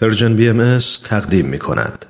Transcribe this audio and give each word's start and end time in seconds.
Persian 0.00 0.36
BM 0.36 0.78
تقدیم 1.04 1.46
می 1.46 1.58
کند. 1.58 2.06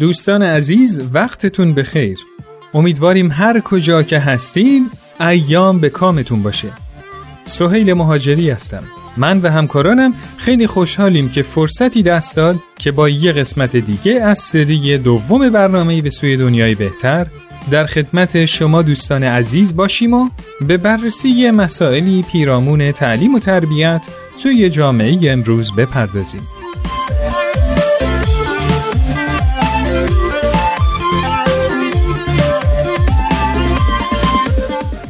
دوستان 0.00 0.42
عزیز 0.42 1.00
وقتتون 1.12 1.74
بخیر. 1.74 2.18
امیدواریم 2.74 3.32
هر 3.32 3.60
کجا 3.60 4.02
که 4.02 4.18
هستید 4.18 4.82
ایام 5.20 5.78
به 5.78 5.90
کامتون 5.90 6.42
باشه. 6.42 6.68
سهیل 7.44 7.94
مهاجری 7.94 8.50
هستم. 8.50 8.82
من 9.16 9.40
و 9.40 9.50
همکارانم 9.50 10.14
خیلی 10.36 10.66
خوشحالیم 10.66 11.28
که 11.28 11.42
فرصتی 11.42 12.02
دست 12.02 12.36
داد 12.36 12.56
که 12.78 12.92
با 12.92 13.08
یه 13.08 13.32
قسمت 13.32 13.76
دیگه 13.76 14.20
از 14.20 14.38
سری 14.38 14.98
دوم 14.98 15.50
برنامه 15.50 16.02
به 16.02 16.10
سوی 16.10 16.36
دنیای 16.36 16.74
بهتر 16.74 17.26
در 17.70 17.84
خدمت 17.84 18.44
شما 18.44 18.82
دوستان 18.82 19.24
عزیز 19.24 19.76
باشیم 19.76 20.14
و 20.14 20.28
به 20.66 20.76
بررسی 20.76 21.50
مسائلی 21.50 22.24
پیرامون 22.32 22.92
تعلیم 22.92 23.34
و 23.34 23.38
تربیت 23.38 24.02
توی 24.42 24.70
جامعه 24.70 25.32
امروز 25.32 25.72
بپردازیم. 25.72 26.40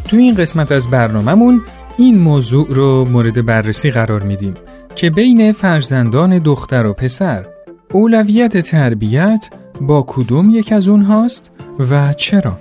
تو 0.08 0.16
این 0.16 0.34
قسمت 0.34 0.72
از 0.72 0.90
برنامهمون 0.90 1.62
این 1.98 2.18
موضوع 2.18 2.66
رو 2.70 3.04
مورد 3.04 3.46
بررسی 3.46 3.90
قرار 3.90 4.22
میدیم 4.22 4.54
که 4.94 5.10
بین 5.10 5.52
فرزندان 5.52 6.38
دختر 6.38 6.86
و 6.86 6.92
پسر 6.92 7.46
اولویت 7.92 8.60
تربیت 8.60 9.48
با 9.80 10.04
کدوم 10.08 10.50
یک 10.50 10.72
از 10.72 10.88
اونهاست 10.88 11.50
و 11.78 12.12
چرا؟ 12.12 12.58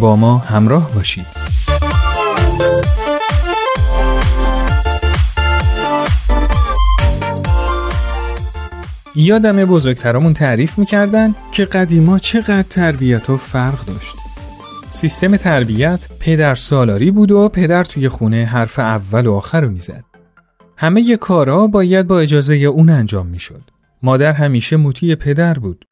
با 0.00 0.16
ما 0.16 0.38
همراه 0.38 0.90
باشید. 0.94 1.26
یادم 9.14 9.64
بزرگترامون 9.64 10.34
تعریف 10.34 10.78
می‌کردن 10.78 11.34
که 11.52 11.64
قدیما 11.64 12.18
چقدر 12.18 12.62
تربیت 12.62 13.30
و 13.30 13.36
فرق 13.36 13.84
داشت. 13.84 14.16
سیستم 14.90 15.36
تربیت 15.36 16.06
پدر 16.20 16.54
سالاری 16.54 17.10
بود 17.10 17.32
و 17.32 17.48
پدر 17.48 17.84
توی 17.84 18.08
خونه 18.08 18.44
حرف 18.44 18.78
اول 18.78 19.26
و 19.26 19.32
آخر 19.32 19.60
رو 19.60 19.70
می‌زد. 19.70 20.04
همه 20.76 21.00
ی 21.02 21.16
کارا 21.16 21.66
باید 21.66 22.06
با 22.06 22.18
اجازه 22.18 22.54
اون 22.54 22.90
انجام 22.90 23.26
می‌شد. 23.26 23.62
مادر 24.02 24.32
همیشه 24.32 24.76
موتی 24.76 25.14
پدر 25.14 25.54
بود. 25.54 25.84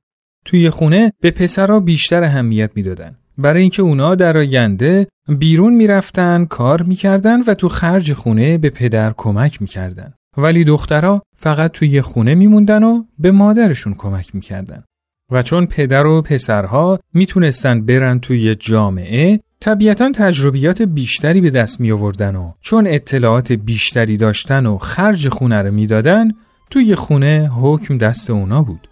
توی 0.45 0.71
خونه 0.71 1.13
به 1.21 1.31
پسرها 1.31 1.81
بیشتر 1.81 2.25
اهمیت 2.25 2.71
می‌دادن. 2.75 3.17
برای 3.39 3.61
اینکه 3.61 3.83
اونا 3.83 4.15
در 4.15 4.39
آینده 4.39 5.07
بیرون 5.29 5.75
می‌رفتن، 5.75 6.45
کار 6.45 6.83
می‌کردن 6.83 7.41
و 7.41 7.55
تو 7.55 7.69
خرج 7.69 8.13
خونه 8.13 8.59
به 8.59 8.71
پدر 8.71 9.15
کمک 9.17 9.63
می‌کردن. 9.63 10.13
ولی 10.37 10.65
دخترها 10.65 11.23
فقط 11.37 11.73
توی 11.73 12.03
خونه 12.03 12.35
میموندن 12.35 12.83
و 12.83 13.05
به 13.19 13.31
مادرشون 13.31 13.95
کمک 13.95 14.35
می‌کردن. 14.35 14.85
و 15.33 15.43
چون 15.43 15.67
پدر 15.67 16.07
و 16.07 16.23
پسرها 16.23 16.99
می‌تونستن 17.15 17.87
برن 17.87 18.19
توی 18.19 18.55
جامعه 18.55 19.41
طبیعتا 19.61 20.13
تجربیات 20.15 20.83
بیشتری 20.83 21.41
به 21.41 21.51
دست 21.51 21.81
می 21.81 21.93
آوردن 21.93 22.37
و 22.37 22.53
چون 22.61 22.87
اطلاعات 22.87 23.53
بیشتری 23.53 24.17
داشتن 24.17 24.67
و 24.67 24.79
خرج 24.79 25.29
خونه 25.29 25.63
رو 25.63 25.71
می‌دادن 25.71 26.31
توی 26.71 26.95
خونه 26.95 27.51
حکم 27.61 27.99
دست 27.99 28.31
اونا 28.31 28.63
بود. 28.63 28.89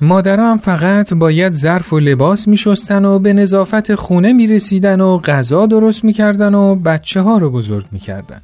مادرها 0.00 0.50
هم 0.50 0.58
فقط 0.58 1.14
باید 1.14 1.52
ظرف 1.52 1.92
و 1.92 1.98
لباس 1.98 2.48
می 2.48 2.56
شستن 2.56 3.04
و 3.04 3.18
به 3.18 3.32
نظافت 3.32 3.94
خونه 3.94 4.32
می 4.32 4.46
رسیدن 4.46 5.00
و 5.00 5.18
غذا 5.18 5.66
درست 5.66 6.04
می 6.04 6.12
کردن 6.12 6.54
و 6.54 6.74
بچه 6.74 7.20
ها 7.20 7.38
رو 7.38 7.50
بزرگ 7.50 7.86
می 7.92 7.98
کردن. 7.98 8.40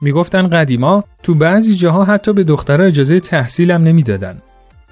می 0.00 0.12
گفتن 0.12 0.48
قدیما 0.48 1.04
تو 1.22 1.34
بعضی 1.34 1.74
جاها 1.74 2.04
حتی 2.04 2.32
به 2.32 2.44
دخترها 2.44 2.86
اجازه 2.86 3.20
تحصیل 3.20 3.70
هم 3.70 3.82
نمی 3.82 4.02
دادن. 4.02 4.38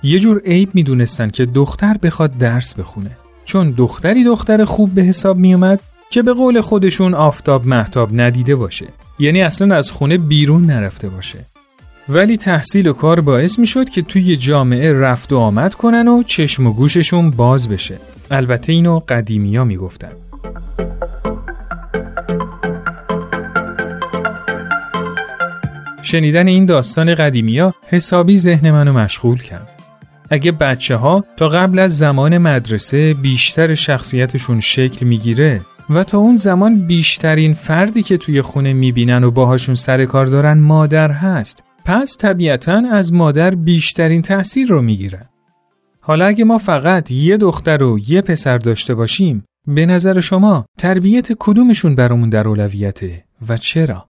یه 0.03 0.19
جور 0.19 0.43
عیب 0.45 0.75
می 0.75 0.83
دونستن 0.83 1.31
که 1.31 1.47
دختر 1.47 1.97
بخواد 2.03 2.39
درس 2.39 2.75
بخونه. 2.75 3.11
چون 3.45 3.71
دختری 3.71 4.25
دختر 4.25 4.65
خوب 4.65 4.95
به 4.95 5.03
حساب 5.03 5.37
می 5.37 5.55
اومد 5.55 5.81
که 6.11 6.23
به 6.23 6.33
قول 6.33 6.61
خودشون 6.61 7.15
آفتاب 7.15 7.67
محتاب 7.67 8.11
ندیده 8.21 8.57
باشه. 8.57 8.87
یعنی 9.19 9.43
اصلا 9.43 9.77
از 9.77 9.91
خونه 9.91 10.19
بیرون 10.19 10.67
نرفته 10.67 11.09
باشه. 11.09 11.39
ولی 12.09 12.37
تحصیل 12.37 12.89
و 12.89 12.93
کار 12.93 13.21
باعث 13.21 13.59
می 13.59 13.67
شد 13.67 13.89
که 13.89 14.03
توی 14.03 14.37
جامعه 14.37 14.93
رفت 14.93 15.33
و 15.33 15.37
آمد 15.37 15.75
کنن 15.75 16.09
و 16.09 16.23
چشم 16.23 16.67
و 16.67 16.73
گوششون 16.73 17.31
باز 17.31 17.69
بشه. 17.69 17.99
البته 18.31 18.73
اینو 18.73 19.01
قدیمی 19.09 19.57
ها 19.57 19.65
می 19.65 19.77
گفتن. 19.77 20.11
شنیدن 26.03 26.47
این 26.47 26.67
داستان 26.67 27.15
قدیمی 27.15 27.59
ها 27.59 27.75
حسابی 27.87 28.39
ذهن 28.39 28.71
منو 28.71 28.93
مشغول 28.93 29.43
کرد. 29.43 29.69
اگه 30.31 30.53
بچه 30.53 30.97
ها 30.97 31.25
تا 31.37 31.49
قبل 31.49 31.79
از 31.79 31.99
زمان 31.99 32.39
مدرسه 32.39 33.15
بیشتر 33.15 33.75
شخصیتشون 33.75 34.61
شکل 34.61 35.07
می‌گیره 35.07 35.61
و 35.91 36.05
تا 36.05 36.19
اون 36.19 36.37
زمان 36.37 36.87
بیشترین 36.87 37.55
فردی 37.55 38.03
که 38.03 38.17
توی 38.17 38.43
خونه 38.43 38.73
می‌بینن 38.73 39.25
و 39.25 39.31
باهاشون 39.31 39.75
سر 39.75 40.05
کار 40.05 40.27
دارن 40.27 40.59
مادر 40.59 41.11
هست 41.11 41.68
پس 41.89 42.17
طبیعتا 42.17 42.83
از 42.91 43.13
مادر 43.13 43.55
بیشترین 43.55 44.23
تأثیر 44.23 44.69
رو 44.69 44.83
می‌گیرن. 44.83 45.29
حالا 46.01 46.27
اگه 46.27 46.45
ما 46.45 46.59
فقط 46.59 47.11
یه 47.11 47.37
دختر 47.37 47.83
و 47.83 47.99
یه 48.09 48.23
پسر 48.23 48.59
داشته 48.59 48.95
باشیم 48.95 49.45
به 49.67 49.87
نظر 49.87 50.21
شما 50.21 50.65
تربیت 50.79 51.33
کدومشون 51.39 51.95
برامون 51.95 52.29
در 52.29 52.49
اولویته 52.49 53.25
و 53.49 53.57
چرا؟ 53.57 54.07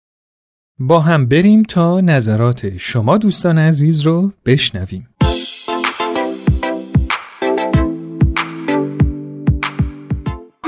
با 0.79 1.01
هم 1.01 1.27
بریم 1.27 1.63
تا 1.63 2.01
نظرات 2.01 2.77
شما 2.77 3.19
دوستان 3.19 3.59
عزیز 3.59 4.01
رو 4.01 4.33
بشنویم. 4.47 5.09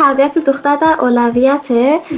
تربیت 0.05 0.39
دختر 0.39 0.77
در 0.77 0.97
اولویت 1.01 1.67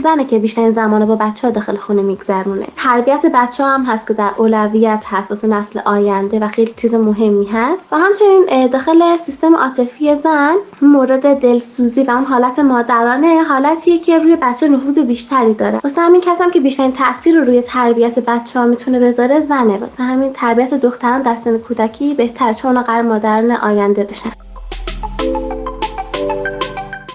زنه 0.02 0.24
که 0.24 0.38
بیشترین 0.38 0.70
زمان 0.70 1.06
با 1.06 1.16
بچه 1.16 1.46
ها 1.46 1.52
داخل 1.52 1.76
خونه 1.76 2.02
میگذرونه. 2.02 2.66
تربیت 2.76 3.26
بچه 3.34 3.64
ها 3.64 3.70
هم 3.70 3.84
هست 3.84 4.06
که 4.06 4.14
در 4.14 4.30
اولویت 4.36 5.02
هست 5.06 5.30
واسه 5.30 5.48
نسل 5.48 5.80
آینده 5.84 6.38
و 6.38 6.48
خیلی 6.48 6.74
چیز 6.76 6.94
مهمی 6.94 7.46
هست. 7.46 7.80
و 7.92 7.96
همچنین 7.98 8.66
داخل 8.66 9.16
سیستم 9.16 9.56
عاطفی 9.56 10.16
زن 10.16 10.54
مورد 10.82 11.40
دلسوزی 11.40 12.02
و 12.02 12.10
اون 12.10 12.24
حالت 12.24 12.58
مادرانه 12.58 13.42
حالتیه 13.42 13.98
که 13.98 14.18
روی 14.18 14.36
بچه 14.36 14.68
نفوذ 14.68 14.98
بیشتری 14.98 15.54
داره. 15.54 15.80
واسه 15.84 16.00
همین 16.02 16.20
کسم 16.20 16.50
که 16.50 16.60
بیشترین 16.60 16.92
تاثیر 16.92 17.38
رو 17.38 17.44
روی 17.44 17.62
تربیت 17.62 18.18
بچه 18.18 18.60
ها 18.60 18.66
می‌تونه 18.66 19.00
بذاره 19.00 19.40
زنه. 19.40 19.78
واسه 19.78 20.02
همین 20.02 20.32
تربیت 20.32 20.74
دختران 20.74 21.22
در 21.22 21.36
سن 21.36 21.58
کودکی 21.58 22.14
بهتر 22.14 22.52
چون 22.52 22.82
قرار 22.82 23.02
مادران 23.02 23.50
آینده 23.50 24.04
بشن. 24.04 24.45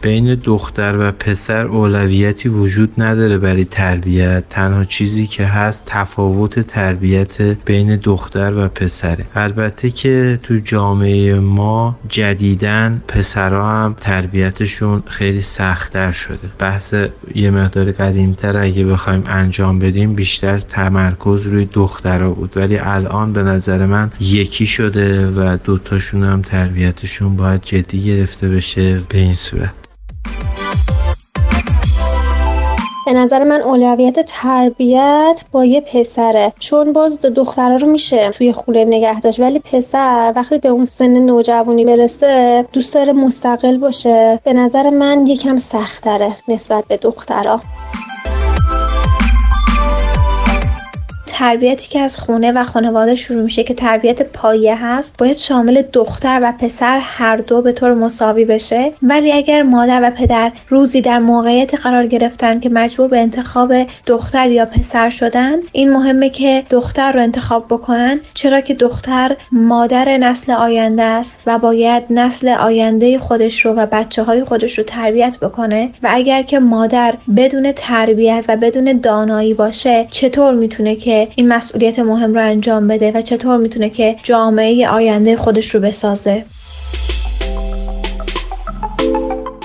بین 0.01 0.35
دختر 0.35 0.95
و 0.99 1.11
پسر 1.11 1.65
اولویتی 1.65 2.49
وجود 2.49 2.93
نداره 2.97 3.37
برای 3.37 3.65
تربیت 3.65 4.43
تنها 4.49 4.83
چیزی 4.83 5.27
که 5.27 5.45
هست 5.45 5.83
تفاوت 5.85 6.59
تربیت 6.59 7.41
بین 7.41 7.95
دختر 7.95 8.53
و 8.57 8.67
پسره. 8.67 9.25
البته 9.35 9.89
که 9.89 10.39
تو 10.43 10.57
جامعه 10.57 11.39
ما 11.39 11.99
جدیدن 12.09 13.01
پسرها 13.07 13.83
هم 13.83 13.95
تربیتشون 14.01 15.03
خیلی 15.05 15.41
سختتر 15.41 16.11
شده. 16.11 16.49
بحث 16.59 16.95
یه 17.35 17.51
مقدار 17.51 17.91
قدیمتر 17.91 18.57
اگه 18.57 18.85
بخوایم 18.85 19.23
انجام 19.27 19.79
بدیم 19.79 20.13
بیشتر 20.13 20.59
تمرکز 20.59 21.41
روی 21.47 21.65
دخترها 21.65 22.29
بود. 22.29 22.57
ولی 22.57 22.77
الان 22.77 23.33
به 23.33 23.43
نظر 23.43 23.85
من 23.85 24.11
یکی 24.19 24.65
شده 24.65 25.27
و 25.27 25.57
دوتاشون 25.63 26.23
هم 26.23 26.41
تربیتشون 26.41 27.35
باید 27.35 27.61
جدی 27.61 28.03
گرفته 28.03 28.49
بشه 28.49 28.99
به 29.09 29.17
این 29.17 29.33
صورت. 29.33 29.90
به 33.11 33.17
نظر 33.17 33.43
من 33.43 33.61
اولویت 33.61 34.19
تربیت 34.19 35.43
با 35.51 35.65
یه 35.65 35.81
پسره. 35.81 36.53
چون 36.59 36.93
باز 36.93 37.21
دخترها 37.21 37.75
رو 37.75 37.87
میشه 37.87 38.29
توی 38.29 38.53
خونه 38.53 38.85
نگه 38.85 39.19
داشت. 39.19 39.39
ولی 39.39 39.59
پسر 39.59 40.33
وقتی 40.35 40.57
به 40.57 40.69
اون 40.69 40.85
سن 40.85 41.19
نوجوانی 41.19 41.85
برسه 41.85 42.65
دوست 42.73 42.93
داره 42.93 43.13
مستقل 43.13 43.77
باشه. 43.77 44.39
به 44.43 44.53
نظر 44.53 44.89
من 44.89 45.27
یکم 45.27 45.57
سختره 45.57 46.35
نسبت 46.47 46.85
به 46.85 46.97
دخترها. 46.97 47.61
تربیتی 51.41 51.89
که 51.89 51.99
از 51.99 52.17
خونه 52.17 52.51
و 52.51 52.63
خانواده 52.63 53.15
شروع 53.15 53.43
میشه 53.43 53.63
که 53.63 53.73
تربیت 53.73 54.21
پایه 54.21 54.85
هست 54.85 55.15
باید 55.17 55.37
شامل 55.37 55.81
دختر 55.93 56.39
و 56.43 56.53
پسر 56.59 56.99
هر 56.99 57.37
دو 57.37 57.61
به 57.61 57.71
طور 57.71 57.93
مساوی 57.93 58.45
بشه. 58.45 58.93
ولی 59.03 59.31
اگر 59.31 59.63
مادر 59.63 59.99
و 60.03 60.11
پدر 60.11 60.51
روزی 60.69 61.01
در 61.01 61.19
موقعیت 61.19 61.75
قرار 61.75 62.07
گرفتن 62.07 62.59
که 62.59 62.69
مجبور 62.69 63.07
به 63.07 63.19
انتخاب 63.19 63.73
دختر 64.05 64.49
یا 64.49 64.65
پسر 64.65 65.09
شدن 65.09 65.55
این 65.71 65.93
مهمه 65.93 66.29
که 66.29 66.63
دختر 66.69 67.11
رو 67.11 67.19
انتخاب 67.21 67.65
بکنن. 67.65 68.19
چرا 68.33 68.61
که 68.61 68.73
دختر 68.73 69.37
مادر 69.51 70.17
نسل 70.17 70.51
آینده 70.51 71.03
است 71.03 71.35
و 71.45 71.59
باید 71.59 72.03
نسل 72.09 72.47
آینده 72.47 73.19
خودش 73.19 73.65
رو 73.65 73.71
و 73.71 73.85
بچه 73.85 74.23
های 74.23 74.43
خودش 74.43 74.77
رو 74.77 74.83
تربیت 74.83 75.37
بکنه. 75.41 75.89
و 76.03 76.07
اگر 76.11 76.41
که 76.41 76.59
مادر 76.59 77.13
بدون 77.37 77.71
تربیت 77.71 78.45
و 78.47 78.57
بدون 78.57 78.99
دانایی 78.99 79.53
باشه 79.53 80.07
چطور 80.11 80.53
می‌تونه 80.53 80.95
که 80.95 81.30
این 81.35 81.47
مسئولیت 81.47 81.99
مهم 81.99 82.33
رو 82.33 82.41
انجام 82.41 82.87
بده 82.87 83.11
و 83.11 83.21
چطور 83.21 83.57
می‌تونه 83.57 83.89
که 83.89 84.15
جامعه 84.23 84.89
آینده 84.89 85.37
خودش 85.37 85.75
رو 85.75 85.81
بسازه؟ 85.81 86.45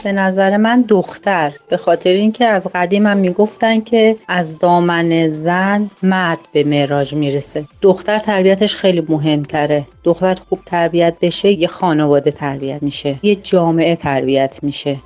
به 0.05 0.13
نظر 0.13 0.57
من 0.57 0.85
دختر 0.89 1.53
به 1.69 1.77
خاطر 1.77 2.11
اینکه 2.11 2.45
از 2.45 2.67
قدیم 2.75 3.07
هم 3.07 3.17
می‌گفتن 3.17 3.81
که 3.81 4.17
از 4.29 4.59
دامن 4.59 5.31
زن 5.31 5.91
مرد 6.03 6.39
به 6.53 6.65
معراج 6.65 7.15
می‌رسه. 7.15 7.65
دختر 7.83 8.19
تربیتش 8.19 8.77
خیلی 8.77 9.07
مهمتره. 9.09 9.87
دختر 10.05 10.37
خوب 10.49 10.59
تربیت 10.67 11.15
بشه 11.23 11.53
یه 11.53 11.67
خانواده 11.67 12.31
تربیت 12.31 12.83
میشه. 12.83 13.19
یه 13.23 13.35
جامعه 13.35 13.97
تربیت 13.97 14.59
میشه. 14.63 14.97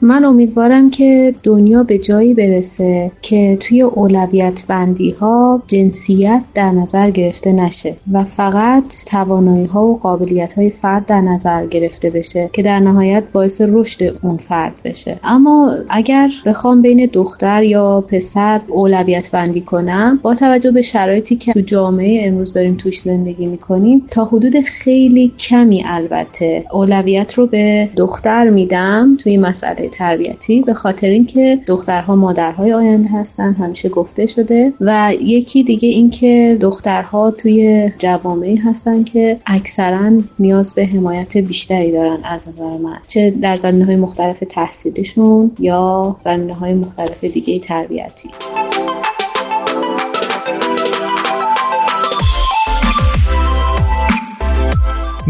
من 0.00 0.24
امیدوارم 0.24 0.90
که 0.90 1.34
دنیا 1.42 1.82
به 1.82 1.98
جایی 1.98 2.34
برسه 2.34 3.12
که 3.22 3.56
توی 3.60 3.82
اولویت 3.82 4.64
بندی 4.68 5.10
ها 5.10 5.62
جنسیت 5.66 6.42
در 6.54 6.70
نظر 6.70 7.10
گرفته 7.10 7.52
نشه 7.52 7.96
و 8.12 8.24
فقط 8.24 9.04
توانایی 9.06 9.66
ها 9.66 9.86
و 9.86 9.98
قابلیت 9.98 10.52
های 10.52 10.70
فرد 10.70 11.06
در 11.06 11.20
نظر 11.20 11.66
گرفته 11.66 12.10
بشه 12.10 12.50
که 12.52 12.62
در 12.62 12.80
نهایت 12.80 13.24
باعث 13.32 13.60
رشد 13.60 14.18
اون 14.22 14.36
فرد 14.36 14.74
بشه. 14.84 15.18
اما 15.24 15.72
اگر 15.88 16.30
بخوام 16.46 16.82
بین 16.82 17.10
دختر 17.12 17.62
یا 17.62 18.00
پسر 18.00 18.60
اولویت 18.68 19.30
بندی 19.30 19.60
کنم 19.60 20.20
با 20.22 20.34
توجه 20.34 20.70
به 20.70 20.82
شرایطی 20.82 21.36
که 21.36 21.52
تو 21.52 21.60
جامعه 21.60 22.28
امروز 22.28 22.52
داریم 22.52 22.74
توش 22.74 23.00
زندگی 23.00 23.46
می‌کنیم 23.46 24.06
تا 24.10 24.24
حدود 24.24 24.60
خیلی 24.60 25.32
کمی 25.38 25.84
البته 25.86 26.64
اولویت 26.72 27.34
رو 27.34 27.46
به 27.46 27.88
دختر 27.96 28.48
میدم 28.48 29.16
توی 29.16 29.36
مسئله 29.36 29.85
تربیتی 29.88 30.62
به 30.62 30.74
خاطر 30.74 31.08
اینکه 31.08 31.60
دخترها 31.66 32.14
مادرهای 32.14 32.72
آینده 32.72 33.08
هستن 33.08 33.54
همیشه 33.54 33.88
گفته 33.88 34.26
شده 34.26 34.72
و 34.80 35.12
یکی 35.20 35.62
دیگه 35.62 35.88
اینکه 35.88 36.58
دخترها 36.60 37.30
توی 37.30 37.90
جوامعی 37.98 38.56
هستن 38.56 39.04
که 39.04 39.40
اکثرا 39.46 40.12
نیاز 40.38 40.74
به 40.74 40.86
حمایت 40.86 41.36
بیشتری 41.36 41.92
دارن 41.92 42.18
از 42.24 42.48
نظر 42.48 42.76
من 42.76 42.98
چه 43.06 43.30
در 43.30 43.56
زمینه 43.56 43.84
های 43.84 43.96
مختلف 43.96 44.42
تحصیلشون 44.48 45.50
یا 45.58 46.16
زمینه 46.20 46.54
های 46.54 46.74
مختلف 46.74 47.24
دیگه 47.24 47.58
تربیتی. 47.58 48.28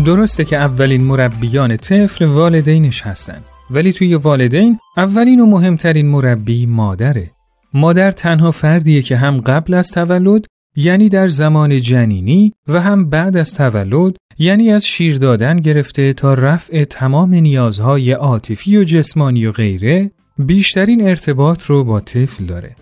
درسته 0.05 0.45
که 0.45 0.57
اولین 0.57 1.05
مربیان 1.05 1.77
طفل 1.77 2.25
والدینش 2.25 3.03
هستند 3.03 3.45
ولی 3.71 3.93
توی 3.93 4.15
والدین 4.15 4.79
اولین 4.97 5.41
و 5.41 5.47
مهمترین 5.47 6.09
مربی 6.09 6.67
مادره. 6.67 7.31
مادر 7.75 8.13
تنها 8.13 8.51
فردیه 8.51 9.03
که 9.03 9.17
هم 9.17 9.41
قبل 9.41 9.75
از 9.75 9.91
تولد 9.91 10.47
یعنی 10.77 11.09
در 11.09 11.29
زمان 11.29 11.81
جنینی 11.81 12.53
و 12.69 12.81
هم 12.81 13.11
بعد 13.11 13.37
از 13.37 13.55
تولد 13.55 14.17
یعنی 14.39 14.73
از 14.73 14.87
شیر 14.87 15.19
دادن 15.19 15.57
گرفته 15.57 16.13
تا 16.13 16.35
رفع 16.35 16.85
تمام 16.85 17.35
نیازهای 17.35 18.13
عاطفی 18.13 18.77
و 18.77 18.85
جسمانی 18.85 19.47
و 19.47 19.53
غیره 19.53 20.11
بیشترین 20.39 21.09
ارتباط 21.09 21.63
رو 21.63 21.85
با 21.85 22.01
طفل 22.01 22.45
داره. 22.45 22.77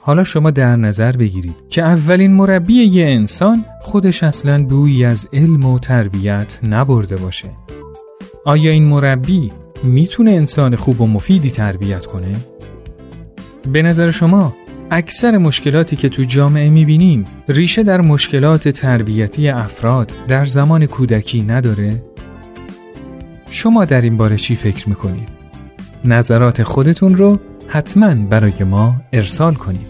حالا 0.00 0.24
شما 0.24 0.50
در 0.50 0.76
نظر 0.76 1.12
بگیرید 1.12 1.54
که 1.68 1.82
اولین 1.82 2.32
مربی 2.32 2.74
یه 2.74 3.06
انسان 3.06 3.64
خودش 3.80 4.22
اصلا 4.22 4.64
بویی 4.64 5.04
از 5.04 5.28
علم 5.32 5.64
و 5.64 5.78
تربیت 5.78 6.58
نبرده 6.68 7.16
باشه. 7.16 7.48
آیا 8.44 8.70
این 8.70 8.84
مربی 8.84 9.48
می‌تونه 9.84 10.30
انسان 10.30 10.76
خوب 10.76 11.00
و 11.00 11.06
مفیدی 11.06 11.50
تربیت 11.50 12.06
کنه؟ 12.06 12.36
به 13.72 13.82
نظر 13.82 14.10
شما 14.10 14.56
اکثر 14.90 15.38
مشکلاتی 15.38 15.96
که 15.96 16.08
تو 16.08 16.22
جامعه 16.22 16.70
می‌بینیم 16.70 17.24
ریشه 17.48 17.82
در 17.82 18.00
مشکلات 18.00 18.68
تربیتی 18.68 19.48
افراد 19.48 20.12
در 20.28 20.44
زمان 20.44 20.86
کودکی 20.86 21.42
نداره؟ 21.42 22.02
شما 23.50 23.84
در 23.84 24.00
این 24.00 24.16
باره 24.16 24.36
چی 24.36 24.56
فکر 24.56 24.88
می‌کنید؟ 24.88 25.28
نظرات 26.04 26.62
خودتون 26.62 27.16
رو 27.16 27.38
حتما 27.68 28.14
برای 28.14 28.64
ما 28.64 28.94
ارسال 29.12 29.54
کنید. 29.54 29.89